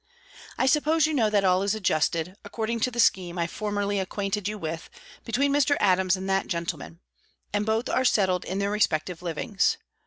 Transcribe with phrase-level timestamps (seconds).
[0.57, 4.47] I suppose you know that all is adjusted, according to the scheme I formerly acquainted
[4.47, 4.89] you with,
[5.25, 5.77] between Mr.
[5.79, 7.01] Adams and that gentleman;
[7.53, 9.77] and both are settled in their respective livings.